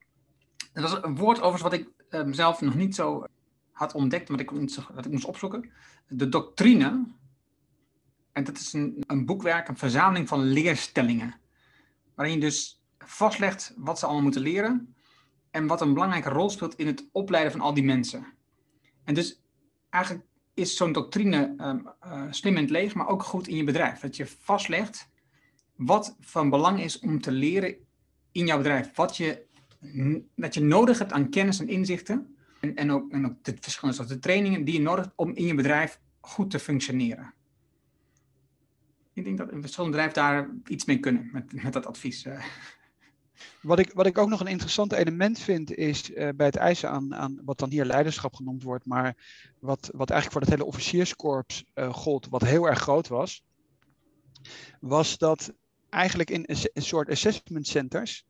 [0.74, 1.90] Dat was een woord overigens wat ik
[2.26, 3.24] mezelf nog niet zo
[3.72, 4.50] had ontdekt, ik,
[4.94, 5.72] wat ik moest opzoeken.
[6.08, 7.06] De doctrine.
[8.32, 11.40] En dat is een, een boekwerk, een verzameling van leerstellingen.
[12.16, 14.96] Waarin je dus vastlegt wat ze allemaal moeten leren
[15.50, 18.26] en wat een belangrijke rol speelt in het opleiden van al die mensen.
[19.04, 19.42] En dus
[19.90, 23.64] eigenlijk is zo'n doctrine um, uh, slim in het leger, maar ook goed in je
[23.64, 24.00] bedrijf.
[24.00, 25.10] Dat je vastlegt
[25.76, 27.76] wat van belang is om te leren
[28.32, 28.96] in jouw bedrijf.
[28.96, 29.46] Wat je,
[30.36, 32.36] wat je nodig hebt aan kennis en inzichten.
[32.60, 35.46] En, en, ook, en ook de verschillende soorten trainingen die je nodig hebt om in
[35.46, 37.34] je bedrijf goed te functioneren.
[39.14, 42.26] Ik denk dat een verschillende bedrijven daar iets mee kunnen met, met dat advies.
[42.26, 42.44] Uh.
[43.62, 46.90] Wat ik, wat ik ook nog een interessant element vind, is uh, bij het eisen
[46.90, 49.16] aan, aan wat dan hier leiderschap genoemd wordt, maar
[49.60, 53.44] wat, wat eigenlijk voor het hele officierskorps uh, gold, wat heel erg groot was,
[54.80, 55.54] was dat
[55.92, 58.26] eigenlijk in een soort assessment centers,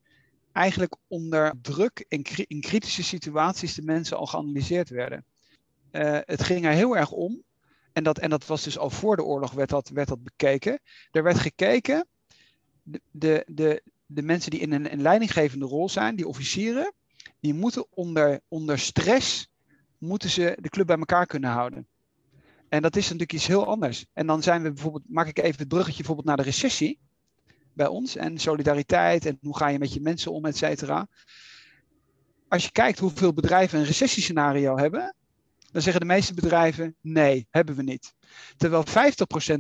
[0.52, 5.26] eigenlijk onder druk in, in kritische situaties de mensen al geanalyseerd werden.
[5.92, 7.44] Uh, het ging er heel erg om,
[7.94, 10.80] en dat, en dat was dus al voor de oorlog werd dat, werd dat bekeken.
[11.12, 12.08] Er werd gekeken,
[12.84, 16.94] de, de, de, de mensen die in een, een leidinggevende rol zijn, die officieren,
[17.40, 19.50] die moeten onder, onder stress,
[19.98, 21.88] moeten ze de club bij elkaar kunnen houden.
[22.70, 24.06] En dat is natuurlijk iets heel anders.
[24.14, 27.00] En dan zijn we bijvoorbeeld, maak ik even het bruggetje bijvoorbeeld naar de recessie
[27.74, 31.08] bij ons en solidariteit en hoe ga je met je mensen om, et cetera.
[32.48, 35.16] Als je kijkt hoeveel bedrijven een recessiescenario hebben,
[35.72, 38.14] dan zeggen de meeste bedrijven nee, hebben we niet.
[38.58, 38.92] Terwijl 50%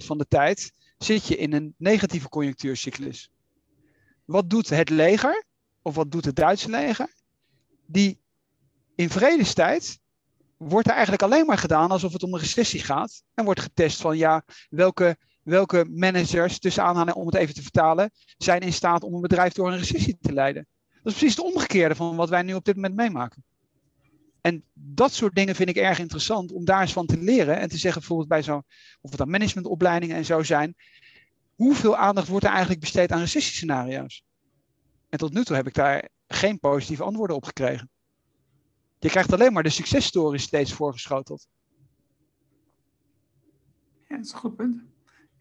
[0.06, 3.32] van de tijd zit je in een negatieve conjunctuurcyclus
[4.32, 5.43] wat doet het leger,
[5.82, 7.13] of wat doet het Duitse leger?
[7.86, 8.21] Die
[8.95, 10.00] in vredestijd
[10.58, 13.24] wordt er eigenlijk alleen maar gedaan alsof het om een recessie gaat.
[13.34, 18.12] En wordt getest van ja, welke, welke managers, tussen aanhalen om het even te vertalen,
[18.38, 20.67] zijn in staat om een bedrijf door een recessie te leiden.
[21.04, 23.43] Dat is precies het omgekeerde van wat wij nu op dit moment meemaken.
[24.41, 27.60] En dat soort dingen vind ik erg interessant om daar eens van te leren.
[27.60, 28.63] En te zeggen bijvoorbeeld bij zo'n,
[29.01, 30.75] of het dan managementopleidingen en zo zijn
[31.56, 34.23] hoeveel aandacht wordt er eigenlijk besteed aan recessiescenario's?
[35.10, 37.89] En tot nu toe heb ik daar geen positieve antwoorden op gekregen.
[38.99, 41.47] Je krijgt alleen maar de successtories steeds voorgeschoteld.
[44.08, 44.84] Ja, dat is een goed punt.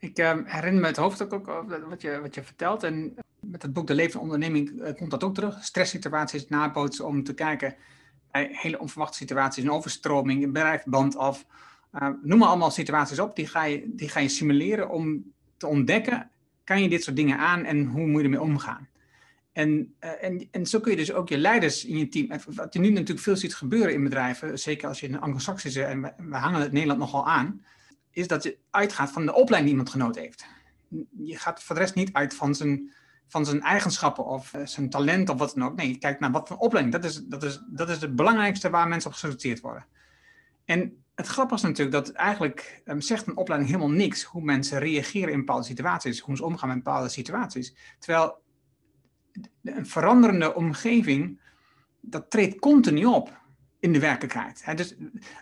[0.01, 1.47] Ik uh, herinner me het hoofdstuk ook
[1.89, 2.83] wat je, wat je vertelt.
[2.83, 5.65] En met het boek De Levende Onderneming uh, komt dat ook terug.
[5.65, 7.77] Stresssituaties nabootsen om te kijken
[8.31, 9.65] bij hele onverwachte situaties.
[9.65, 11.47] Een overstroming, een bedrijfband af.
[12.23, 13.37] Noem maar allemaal situaties op.
[13.37, 16.31] Die ga, je, die ga je simuleren om te ontdekken,
[16.65, 18.89] kan je dit soort dingen aan en hoe moet je ermee omgaan?
[19.53, 22.81] En, en, en zo kun je dus ook je leiders in je team, wat je
[22.81, 26.13] nu natuurlijk veel ziet gebeuren in bedrijven, zeker als je in de anglo-saxische, en we,
[26.17, 27.65] we, hangen het Nederland nogal aan,
[28.11, 30.47] is dat je uitgaat van de opleiding die iemand genoten heeft.
[31.17, 32.93] Je gaat voor de rest niet uit van zijn,
[33.27, 35.77] van zijn eigenschappen of uh, zijn talent of wat dan ook.
[35.77, 36.95] Nee, je kijkt naar wat voor opleiding.
[36.95, 39.87] Dat is, dat, is, dat is het belangrijkste waar mensen op geselecteerd worden.
[40.65, 44.79] En het grappige is natuurlijk dat eigenlijk um, zegt een opleiding helemaal niks hoe mensen
[44.79, 47.75] reageren in bepaalde situaties, hoe ze omgaan met bepaalde situaties.
[47.99, 48.43] Terwijl
[49.63, 51.41] een veranderende omgeving,
[52.01, 53.40] dat treedt continu op
[53.81, 54.77] in de werkelijkheid.
[54.77, 54.95] dus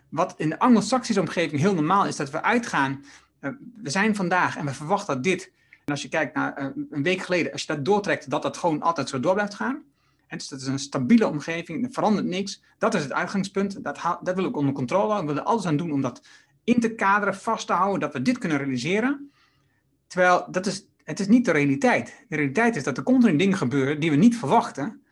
[0.09, 3.05] wat in de anglo-saxische omgeving heel normaal is, dat we uitgaan,
[3.41, 3.51] uh,
[3.83, 5.53] we zijn vandaag en we verwachten dat dit,
[5.85, 8.57] en als je kijkt naar uh, een week geleden, als je dat doortrekt, dat dat
[8.57, 9.83] gewoon altijd zo door blijft gaan.
[10.37, 12.63] Dus dat is een stabiele omgeving, er verandert niks.
[12.79, 13.85] Dat is het uitgangspunt.
[13.85, 15.21] Dat, dat wil ik onder controle.
[15.21, 16.23] We willen alles aan doen om dat
[16.65, 19.31] in te kaderen, vast te houden, dat we dit kunnen realiseren.
[20.07, 22.25] Terwijl dat is, het is niet de realiteit.
[22.29, 25.03] De realiteit is dat er continu dingen gebeuren die we niet verwachten.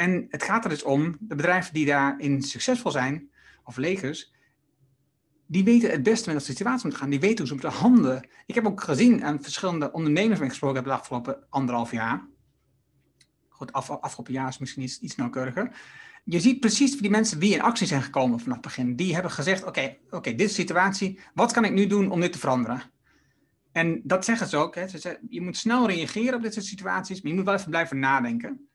[0.00, 3.30] En het gaat er dus om, de bedrijven die daarin succesvol zijn,
[3.64, 4.32] of legers,
[5.46, 7.10] die weten het beste met de situatie om te gaan.
[7.10, 8.28] Die weten hoe ze moeten handelen.
[8.46, 12.28] Ik heb ook gezien aan verschillende ondernemers waar ik gesproken heb de afgelopen anderhalf jaar
[13.60, 15.70] goed, af, afgelopen jaar is misschien iets, iets nauwkeuriger.
[16.24, 18.96] Je ziet precies die mensen wie in actie zijn gekomen vanaf het begin.
[18.96, 21.20] Die hebben gezegd, oké, oké, dit is de situatie.
[21.34, 22.82] Wat kan ik nu doen om dit te veranderen?
[23.72, 24.74] En dat zeggen ze ook.
[24.74, 24.88] Hè.
[24.88, 27.70] Ze zeggen, je moet snel reageren op dit soort situaties, maar je moet wel even
[27.70, 28.69] blijven nadenken.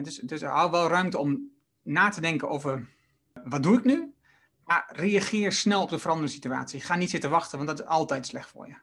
[0.00, 1.50] Dus, dus hou wel ruimte om
[1.82, 2.88] na te denken over,
[3.44, 4.14] wat doe ik nu?
[4.64, 6.80] Maar reageer snel op de veranderende situatie.
[6.80, 8.74] Ga niet zitten wachten, want dat is altijd slecht voor je.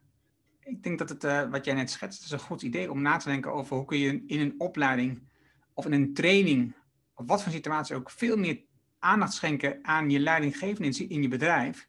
[0.60, 3.17] Ik denk dat het, uh, wat jij net schetst, is een goed idee om na
[3.17, 5.28] te denken over hoe kun je in een opleiding
[5.74, 6.76] of in een training,
[7.13, 8.62] of wat voor situatie ook, veel meer
[9.00, 11.88] aandacht schenken aan je leidinggevende in je bedrijf,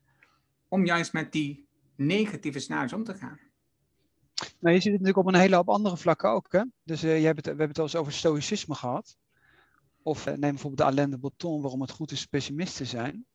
[0.68, 3.38] om juist met die negatieve scenario's om te gaan.
[4.60, 6.52] Nou, je ziet het natuurlijk op een hele hoop andere vlakken ook.
[6.52, 6.62] Hè?
[6.82, 9.16] Dus uh, je hebt we hebben het al eens over stoïcisme gehad.
[10.02, 13.26] Of uh, neem bijvoorbeeld de Alain de Botton, waarom het goed is pessimist te zijn.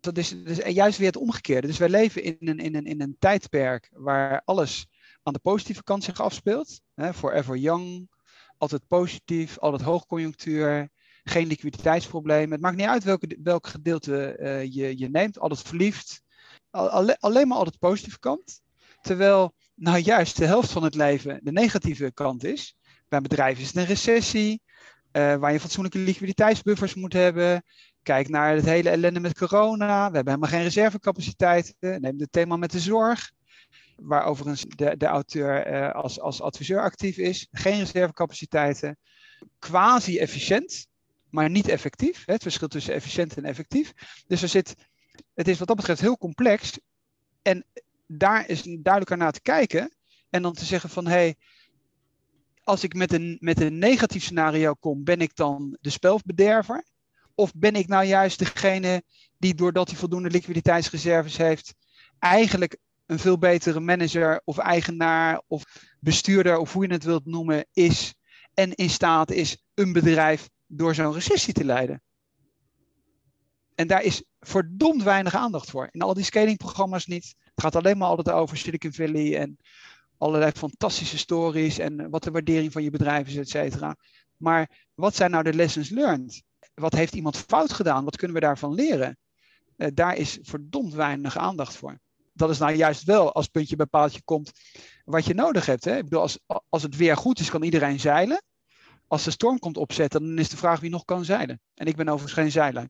[0.00, 1.66] Dat is, dus juist weer het omgekeerde.
[1.66, 4.86] Dus wij leven in een, in, een, in een tijdperk waar alles
[5.22, 6.80] aan de positieve kant zich afspeelt.
[6.94, 7.14] Hè?
[7.14, 8.08] Forever young,
[8.58, 10.88] altijd positief, altijd hoogconjunctuur,
[11.24, 12.50] geen liquiditeitsproblemen.
[12.50, 16.22] Het maakt niet uit welke, welk gedeelte uh, je, je neemt, altijd verliefd.
[16.70, 18.60] Al, alleen maar altijd positieve kant.
[19.00, 22.76] Terwijl nou juist de helft van het leven de negatieve kant is.
[23.08, 24.60] Bij bedrijven is het een recessie,
[25.12, 27.64] uh, waar je fatsoenlijke liquiditeitsbuffers moet hebben.
[28.02, 30.08] Kijk naar het hele ellende met corona.
[30.08, 31.74] We hebben helemaal geen reservecapaciteiten.
[31.80, 33.32] Neem het thema met de zorg
[33.96, 37.48] waar overigens de, de auteur uh, als, als adviseur actief is.
[37.50, 38.98] Geen reservecapaciteiten.
[39.58, 40.86] Quasi-efficiënt,
[41.30, 42.22] maar niet effectief.
[42.26, 43.92] Het verschil tussen efficiënt en effectief.
[44.26, 44.74] Dus er zit,
[45.34, 46.78] het is wat dat betreft heel complex.
[47.42, 47.64] En
[48.06, 49.94] daar is duidelijk naar te kijken.
[50.30, 51.36] En dan te zeggen van, hé, hey,
[52.62, 56.84] als ik met een, met een negatief scenario kom, ben ik dan de spelbederver?
[57.34, 59.02] Of ben ik nou juist degene
[59.38, 61.74] die doordat hij voldoende liquiditeitsreserves heeft,
[62.18, 65.64] eigenlijk een veel betere manager of eigenaar of
[66.00, 68.14] bestuurder of hoe je het wilt noemen is
[68.54, 72.02] en in staat is een bedrijf door zo'n recessie te leiden.
[73.74, 75.88] En daar is verdomd weinig aandacht voor.
[75.90, 77.34] In al die scalingprogramma's niet.
[77.56, 79.58] Het gaat alleen maar altijd over Silicon Valley en
[80.18, 83.96] allerlei fantastische stories en wat de waardering van je bedrijf is, et cetera.
[84.36, 86.42] Maar wat zijn nou de lessons learned?
[86.74, 88.04] Wat heeft iemand fout gedaan?
[88.04, 89.18] Wat kunnen we daarvan leren?
[89.76, 91.98] Uh, daar is verdomd weinig aandacht voor
[92.36, 94.52] dat is nou juist wel als puntje bij paaltje komt
[95.04, 95.84] wat je nodig hebt.
[95.84, 95.96] Hè?
[95.96, 96.38] Ik bedoel, als,
[96.68, 98.42] als het weer goed is, kan iedereen zeilen.
[99.06, 101.60] Als de storm komt opzetten, dan is de vraag wie nog kan zeilen.
[101.74, 102.88] En ik ben overigens geen zeiler.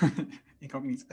[0.58, 1.06] ik ook niet.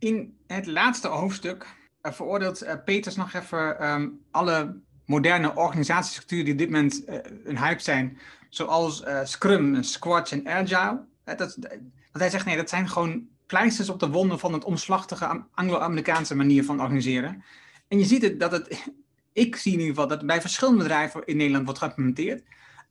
[0.00, 1.66] In het laatste hoofdstuk
[2.02, 7.16] uh, veroordeelt uh, Peters nog even um, alle moderne organisatiestructuren die op dit moment uh,
[7.44, 11.04] een hype zijn, zoals Scrum, Squash en Agile.
[11.24, 11.70] dat, dat
[12.12, 16.64] hij zegt, nee, dat zijn gewoon pleisters op de wonden van het omslachtige Anglo-Amerikaanse manier
[16.64, 17.44] van organiseren.
[17.88, 18.84] En je ziet het dat het,
[19.32, 22.42] ik zie in ieder geval dat bij verschillende bedrijven in Nederland wordt geïmplementeerd.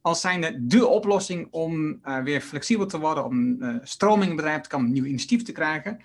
[0.02, 4.62] Als zijnde de oplossing om weer flexibel te worden, om uh, stroming in het bedrijf
[4.62, 6.00] te komen, nieuwe initiatieven te krijgen.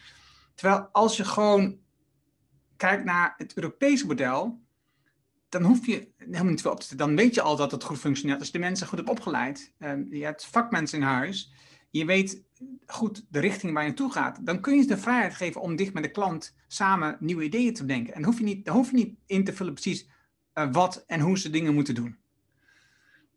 [0.54, 1.78] Terwijl als je gewoon
[2.76, 4.62] kijkt naar het Europese model,
[5.48, 7.98] dan hoef je helemaal niet veel op te Dan weet je al dat het goed
[7.98, 9.72] functioneert als je de mensen goed hebt opgeleid.
[9.78, 11.52] Uh, je hebt vakmensen in huis
[11.98, 12.42] je weet
[12.86, 15.76] goed de richting waar je naartoe gaat, dan kun je ze de vrijheid geven om
[15.76, 18.14] dicht met de klant samen nieuwe ideeën te bedenken.
[18.14, 20.08] En dan hoef je niet, hoef je niet in te vullen precies
[20.54, 22.18] uh, wat en hoe ze dingen moeten doen.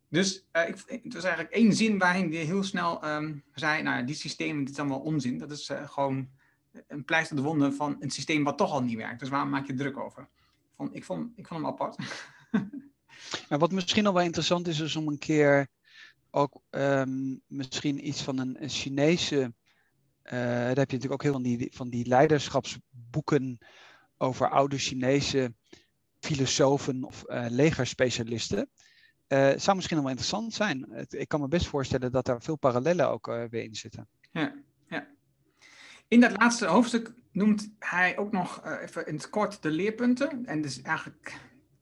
[0.10, 4.04] Dus uh, ik, het was eigenlijk één zin waarin die heel snel um, zei, nou
[4.04, 5.38] die systemen, dit is allemaal onzin.
[5.38, 6.30] Dat is uh, gewoon
[6.88, 9.20] een pleister de wonden van een systeem wat toch al niet werkt.
[9.20, 10.30] Dus waarom maak je druk over?
[10.92, 11.96] Ik vond, ik hem apart.
[13.50, 15.68] wat misschien nog wel interessant is, is om een keer
[16.32, 19.54] ook um, misschien iets van een, Chinese.
[20.24, 23.58] Uh, daar heb je natuurlijk ook heel veel van die, van die leiderschapsboeken
[24.18, 25.54] over oude Chinese
[26.20, 28.70] filosofen of uh, legerspecialisten.
[29.28, 31.08] Uh, zou misschien nog wel interessant zijn.
[31.10, 34.08] Ik kan me best voorstellen dat daar veel parallellen ook weer in zitten.
[36.08, 40.46] In dat laatste hoofdstuk noemt hij ook nog uh, even in het kort de leerpunten.
[40.46, 41.40] En dus eigenlijk,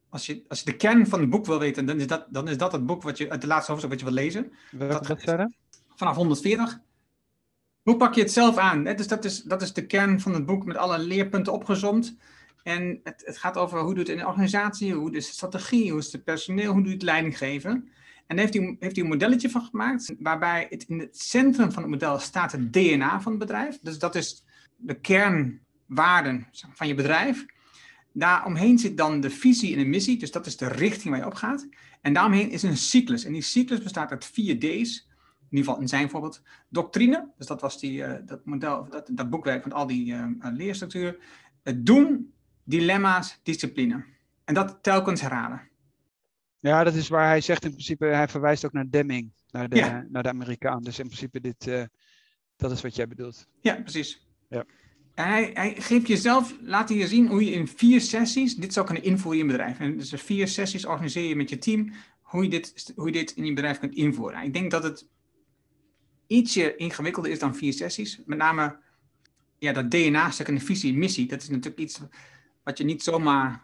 [0.10, 2.48] als je, als je de kern van het boek wil weten, dan is dat, dan
[2.48, 4.52] is dat het boek wat je, het laatste hoofdstuk wat je wil lezen.
[4.72, 5.54] Welke bladzijde?
[5.96, 6.80] Vanaf 140.
[7.82, 8.84] Hoe pak je het zelf aan?
[8.84, 12.18] Dus dat is, dat is de kern van het boek met alle leerpunten opgezomd.
[12.64, 15.92] En het, het gaat over hoe doet het in de organisatie, hoe is de strategie,
[15.92, 17.90] hoe is het personeel, hoe doe je het leiding geven.
[18.28, 21.92] En daar heeft hij, een modelletje van gemaakt, waarbij het in het centrum van het
[21.92, 23.80] model staat het DNA van het bedrijf.
[23.82, 24.44] Dus dat is
[24.76, 27.46] de kernwaarden van je bedrijf.
[28.14, 31.26] Daaromheen zit dan de visie en de missie, dus dat is de richting waar je
[31.26, 31.68] op gaat.
[32.02, 33.26] En daaromheen is een cyclus.
[33.26, 35.08] En die cyclus bestaat uit vier D's.
[35.50, 36.42] In ieder geval in zijn voorbeeld.
[36.70, 40.26] Doctrine, dus dat was die, uh, dat model, dat, dat boekwerk van al die uh,
[40.40, 41.16] leerstructuren.
[41.64, 42.34] Het doen,
[42.64, 44.06] dilemma's, discipline.
[44.44, 45.70] En dat telkens herhalen.
[46.66, 50.06] Ja, dat is waar hij zegt in principe, hij verwijst ook naar Deming, naar de,
[50.10, 50.84] naar de Amerikaan.
[50.84, 51.84] Dus in principe, dit, uh,
[52.56, 53.48] dat is wat jij bedoelt.
[53.62, 54.28] Ja, precies.
[54.50, 54.66] Ja.
[55.14, 59.04] Hij, hij geeft jezelf, laat je zien hoe je in vier sessies dit zou kunnen
[59.04, 59.80] invoeren in je bedrijf.
[59.80, 63.32] En dus vier sessies organiseer je met je team, hoe je dit, hoe je dit
[63.32, 64.44] in je bedrijf kunt invoeren.
[64.44, 65.08] Ik denk dat het
[66.28, 68.22] ietsje ingewikkelder is dan vier sessies.
[68.26, 68.78] Met name
[69.58, 71.28] ja, dat DNA-stuk en de visie en missie.
[71.28, 72.00] Dat is natuurlijk iets
[72.64, 73.64] wat je niet zomaar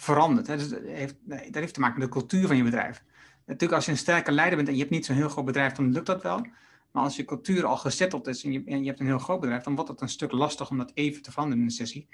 [0.00, 0.46] verandert.
[0.46, 0.56] Hè.
[0.56, 3.04] Dus dat, heeft, dat heeft te maken met de cultuur van je bedrijf.
[3.46, 5.72] Natuurlijk, als je een sterke leider bent en je hebt niet zo'n heel groot bedrijf,
[5.72, 6.46] dan lukt dat wel.
[6.90, 9.40] Maar als je cultuur al gezetteld is en je, en je hebt een heel groot
[9.40, 12.08] bedrijf, dan wordt het een stuk lastig om dat even te veranderen in een sessie.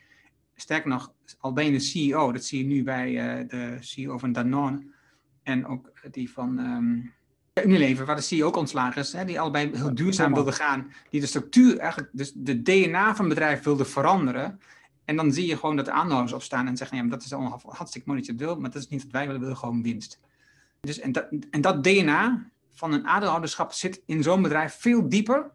[0.54, 4.18] Sterker nog, al ben je de CEO, dat zie je nu bij uh, de CEO
[4.18, 4.86] van Danone
[5.42, 7.12] en ook die van um,
[7.64, 11.20] Unilever, waar de CEO ook ontslagen is, hè, die allebei heel duurzaam wilden gaan, die
[11.20, 14.60] de structuur, eigenlijk dus de DNA van het bedrijf wilde veranderen.
[15.06, 17.32] En dan zie je gewoon dat de aandeelhouders opstaan en zeggen, ja, maar dat is
[17.32, 19.46] allemaal hartstikke mooi dat je het wil, maar dat is niet wat wij willen, we
[19.46, 20.20] willen gewoon winst.
[20.80, 25.50] Dus, en, dat, en dat DNA van een aandeelhouderschap zit in zo'n bedrijf veel dieper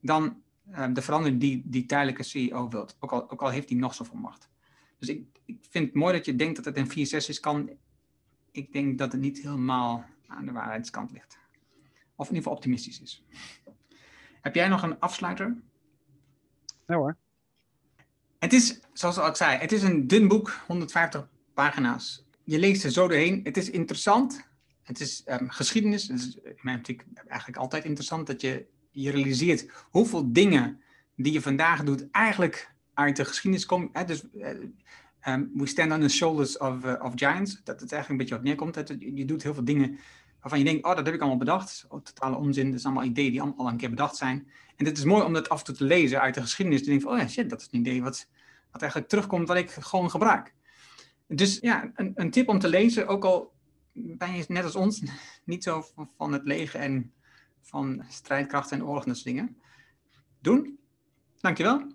[0.00, 2.96] dan uh, de verandering die die tijdelijke CEO wilt.
[3.00, 4.48] Ook al, ook al heeft hij nog zoveel macht.
[4.98, 7.70] Dus ik, ik vind het mooi dat je denkt dat het in vier sessies kan.
[8.50, 11.38] Ik denk dat het niet helemaal aan de waarheidskant ligt.
[12.16, 13.24] Of in ieder geval optimistisch is.
[14.40, 15.56] Heb jij nog een afsluiter?
[16.86, 17.16] Ja hoor.
[18.42, 22.24] Het is, zoals ik zei, het is een dun boek, 150 pagina's.
[22.44, 23.40] Je leest er zo doorheen.
[23.42, 24.46] Het is interessant.
[24.82, 26.08] Het is um, geschiedenis.
[26.08, 30.80] Het is in mijn optiek eigenlijk altijd interessant dat je je realiseert hoeveel dingen
[31.16, 33.88] die je vandaag doet eigenlijk uit de geschiedenis komen.
[33.92, 34.04] Hè?
[34.04, 34.48] Dus uh,
[35.28, 37.60] um, we stand on the shoulders of, uh, of giants.
[37.64, 38.94] Dat het eigenlijk een beetje op neerkomt.
[38.98, 39.98] Je doet heel veel dingen
[40.42, 41.84] waarvan je denkt, oh, dat heb ik allemaal bedacht.
[41.88, 42.70] Oh, totale onzin.
[42.70, 44.50] Dat zijn allemaal ideeën die allemaal al een keer bedacht zijn.
[44.76, 46.78] En het is mooi om dat af en toe te lezen uit de geschiedenis.
[46.78, 48.28] En te denken van, oh ja, shit, dat is een idee wat,
[48.70, 50.54] wat eigenlijk terugkomt wat ik gewoon gebruik.
[51.26, 53.52] Dus ja, een, een tip om te lezen, ook al
[53.92, 55.02] ben je net als ons
[55.44, 57.12] niet zo van, van het leger en
[57.60, 59.56] van strijdkrachten en oorlog en dat soort dingen.
[60.40, 60.78] Doen.
[61.40, 61.92] Dankjewel.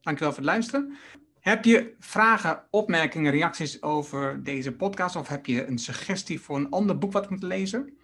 [0.00, 0.96] Dankjewel voor het luisteren.
[1.40, 6.70] Heb je vragen, opmerkingen, reacties over deze podcast of heb je een suggestie voor een
[6.70, 7.98] ander boek wat ik moet lezen?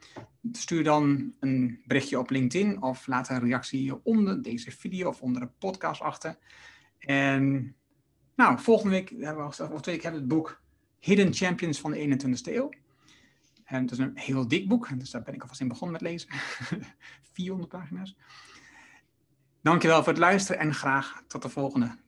[0.52, 5.42] Stuur dan een berichtje op LinkedIn of laat een reactie onder deze video of onder
[5.42, 6.38] de podcast achter.
[6.98, 7.74] En
[8.36, 10.62] nou, volgende week hebben we, of twee weken hebben we het boek
[10.98, 12.70] Hidden Champions van de 21ste eeuw.
[13.64, 16.10] En het is een heel dik boek, dus daar ben ik alvast in begonnen met
[16.10, 16.28] lezen.
[17.32, 18.16] 400 pagina's.
[19.62, 22.04] Dankjewel voor het luisteren en graag tot de volgende.